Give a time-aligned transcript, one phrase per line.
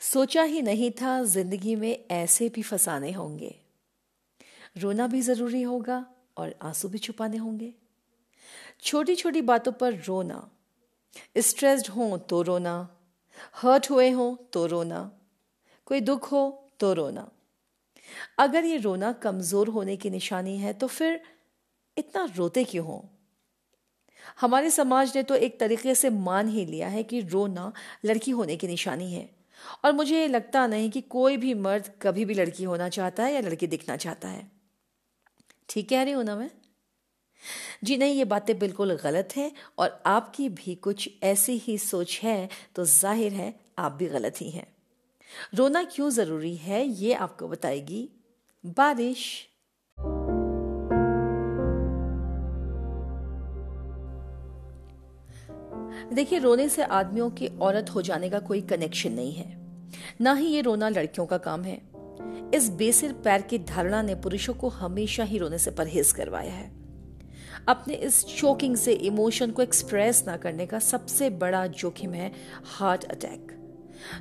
[0.00, 3.54] सोचा ही नहीं था ज़िंदगी में ऐसे भी फसाने होंगे।
[4.78, 6.04] रोना भी ज़रूरी होगा
[6.36, 7.72] और आँसू भी छुपाने होंगे।
[8.82, 10.48] छोटी छोटी बातों पर रोना।
[11.38, 12.76] स्ट्रेस्ड हो तो रोना।
[13.56, 15.10] हर्ट हुए हो तो रोना।
[15.86, 17.28] कोई दुख हो तो रोना।
[18.38, 21.20] अगर ये रोना कमज़ोर होने की निशानी है तो फिर
[21.96, 23.04] इतना रोते क्यों हो?
[24.40, 27.72] हमारे समाज ने तो एक तरीके से मान ही लिया है कि रोना
[28.04, 29.28] लड़की होने की निशानी है।
[29.84, 33.34] और मुझे ये लगता नहीं कि कोई भी मर्द कभी भी लड़की होना चाहता है
[33.34, 34.50] या लड़की दिखना चाहता है।
[35.68, 36.50] ठीक कह रही हूँ ना मैं?
[37.84, 42.48] जी नहीं, ये बातें बिल्कुल गलत हैं और आपकी भी कुछ ऐसी ही सोच है
[42.74, 44.66] तो ज़ाहिर है आप भी गलत ही हैं।
[45.54, 48.08] रोना क्यों ज़रूरी है ये आपको बताएगी
[48.64, 49.24] बारिश।
[56.12, 59.56] देखिए, रोने से आदमियों की औरत हो जाने का कोई कनेक्शन नहीं है।
[60.20, 61.80] ना ही ये रोना लड़कियों का काम है।
[62.54, 66.72] इस बेसिर पैर की धारणा ने पुरुषों को हमेशा ही रोने से परहेज करवाया है।
[67.68, 72.32] अपने इस शोकिंग से इमोशन को एक्सप्रेस ना करने का सबसे बड़ा जोखिम है
[72.64, 73.52] हार्ट अटैक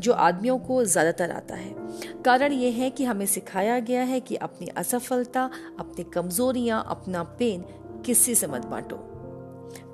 [0.00, 1.74] जो आदमियों को ज़्यादातर आता है।
[2.22, 7.64] कारण यह है कि हमें सिखाया गया है कि अपनी असफलता, अपनी कमजोरियाँ, अपना पेन
[8.06, 9.07] किसी से मत बांटो।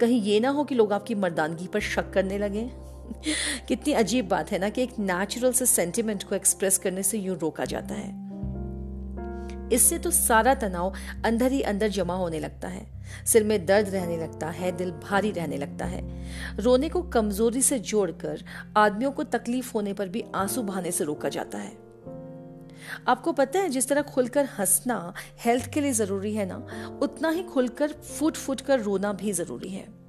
[0.00, 2.70] कहीं ये ना हो कि लोग आपकी मर्दानगी पर शक करने लगे
[3.69, 7.39] कितनी अजीब बात है ना कि एक नेचुरल से सेंटिमेंट को एक्सप्रेस करने से यूँ
[7.39, 8.25] रोका जाता है।
[9.72, 10.94] इससे तो सारा तनाव
[11.25, 12.86] अंदर ही अंदर जमा होने लगता है।
[13.27, 17.78] सिर में दर्द रहने लगता है, दिल भारी रहने लगता है। रोने को कमज़ोरी से
[17.78, 18.44] जोड़कर
[18.77, 21.84] आदमियों को तकलीफ़ होने पर भी आँसू बहाने से रोका जाता है।
[23.09, 26.57] आपको पता है, जिस तरह खुलकर हंसना हेल्थ के लिए ज़रूरी है ना,
[27.03, 30.05] उतना ही खुलकर फूट फूट कर रोना भी ज़रूरी है।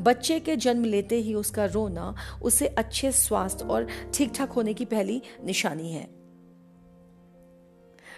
[0.00, 4.84] बच्चे के जन्म लेते ही उसका रोना, उसे अच्छे स्वास्थ्य और ठीक ठाक होने की
[4.84, 6.08] पहली निशानी है।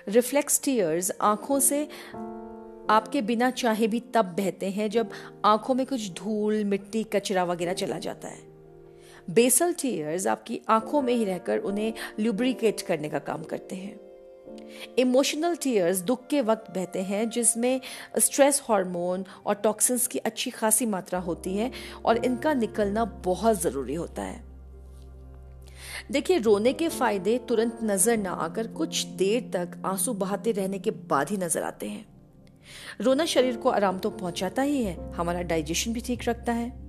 [0.09, 1.89] रिफ्लेक्स टीयर्स आँखों से
[2.91, 5.11] आपके बिना चाहे भी तब बहते हैं, जब
[5.45, 8.56] आँखों में कुछ धूल, मिट्टी, कचरा वगैरह चला जाता है।
[9.31, 14.01] बेसल टीयर्स आपकी आँखों में ही रहकर उन्हें ल्यूब्रिकेट करने का काम करते हैं।
[14.99, 17.81] इमोशनल टीयर्स दुख के वक्त बहते हैं, जिसमें
[18.19, 21.71] स्ट्रेस हार्मोन और टॉक्सिन्स की अच्छी खासी मात्रा होती है
[22.05, 24.45] और इनका निकलना बहुत ज़रूरी होता है।
[26.13, 30.91] देखिए, रोने के फ़ायदे तुरंत नज़र ना आकर कुछ देर तक आँसू बहाते रहने के
[30.91, 32.07] बाद ही नज़र आते हैं।
[33.01, 36.86] रोना शरीर को आराम तो पहुंचाता ही है, हमारा डाइजेशन भी ठीक रखता है।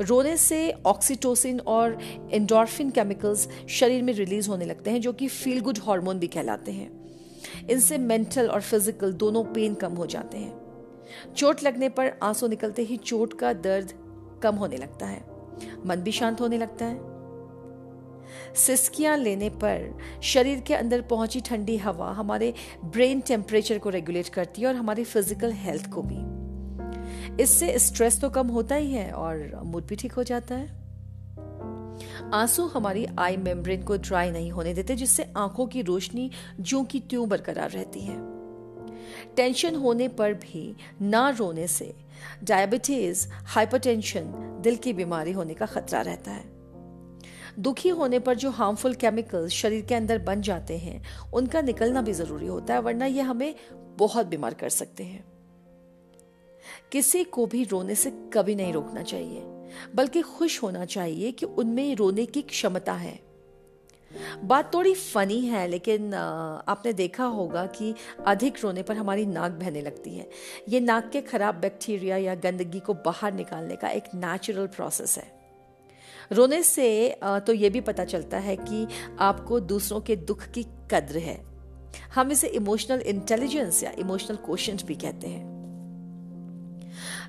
[0.00, 1.98] रोने से ऑक्सीटोसिन और
[2.32, 6.72] एंडोर्फिन केमिकल्स शरीर में रिलीज़ होने लगते हैं, जो कि फील गुड हार्मोन भी कहलाते
[6.72, 6.90] हैं।
[7.70, 12.82] इनसे मेंटल और फ़िज़िकल दोनों पेन कम हो जाते हैं। चोट लगने पर आँसू निकलते
[12.82, 13.92] ही चोट का दर्द
[14.42, 15.24] कम होने लगता है।
[15.86, 17.08] मन भी शांत होने लगता है।
[18.56, 22.52] सिस्कियाँ लेने पर शरीर के अंदर पहुँची ठंडी हवा हमारे
[22.84, 26.39] ब्रेन टेम्परेचर को रेगुलेट करती है और हमारी फ़िज़िकल हेल्थ को भी।
[27.40, 30.80] इससे स्ट्रेस तो कम होता ही है और मूड भी ठीक हो जाता है।
[32.34, 37.00] आँसू हमारी आई मेम्ब्रेन को ड्राई नहीं होने देते, जिससे आँखों की रोशनी जो की
[37.00, 38.40] त्यों बरकरार रहती है।
[39.36, 41.94] टेंशन होने पर भी ना रोने से
[42.44, 46.44] डायबिटीज़ हाइपरटेंशन दिल की बीमारी होने का खतरा रहता है।
[47.58, 52.12] दुखी होने पर जो हार्मफुल केमिकल्स शरीर के अंदर बन जाते हैं, उनका निकलना भी
[52.12, 55.29] ज़रूरी होता है, वरना यह हमें बहुत बीमार कर सकते हैं।
[56.92, 59.42] किसी को भी रोने से कभी नहीं रोकना चाहिए,
[59.94, 63.18] बल्कि खुश होना चाहिए कि उनमें रोने की क्षमता है।
[64.44, 67.94] बात थोड़ी फनी है, लेकिन आपने देखा होगा कि
[68.26, 70.28] अधिक रोने पर हमारी नाक बहने लगती है।
[70.68, 75.30] ये नाक के खराब बैक्टीरिया या गंदगी को बाहर निकालने का एक नेचुरल प्रोसेस है।
[76.32, 76.88] रोने से
[77.22, 78.86] तो ये भी पता चलता है कि
[79.20, 81.38] आपको दूसरों के दुख की कद्र है।
[82.14, 85.49] हम इसे इमोशनल इंटेलिजेंस या इमोशनल क्वेश्चन भी कहते हैं।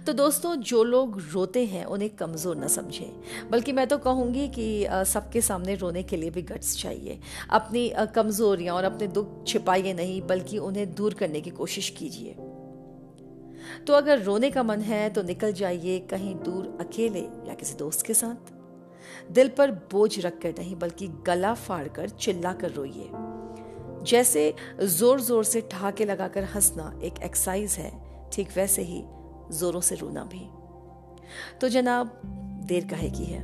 [0.08, 4.86] तो दोस्तों, जो लोग रोते हैं, उन्हें कमज़ोर ना समझें। बल्कि मैं तो कहूँगी कि
[5.08, 7.20] सबके सामने रोने के लिए भी गट्स चाहिए।
[7.50, 12.36] अपनी कमजोरियाँ और अपने दुख छिपाइए नहीं, बल्कि उन्हें दूर करने की कोशिश कीजिए।
[13.88, 18.06] तो अगर रोने का मन है तो निकल जाइए कहीं दूर अकेले या किसी दोस्त
[18.06, 18.52] के साथ।
[19.32, 23.10] दिल पर बोझ रखकर नहीं, बल्कि गला फाड़कर, चिल्लाकर रोइए।
[24.06, 27.92] जैसे ज़ोर ज़ोर से ठहाके लगाकर हंसना एक एक्सरसाइज है,
[28.34, 29.04] ठीक वैसे ही
[29.52, 30.50] जोरों से रोना भी।
[31.60, 32.22] तो जनाब,
[32.66, 33.44] देर कहे की है?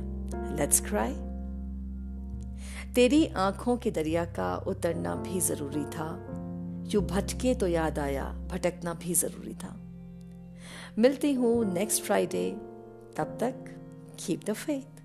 [0.56, 1.28] लेट्स क्राई
[2.92, 6.26] तेरी आँखों के दरिया का उतरना भी ज़रूरी था।
[6.82, 9.80] जो भटके तो याद आया, भटकना भी ज़रूरी था।
[10.98, 12.50] मिलती हूँ नेक्स्ट फ्राइडे
[13.16, 13.54] तब तक
[14.18, 14.97] कीप द फेथ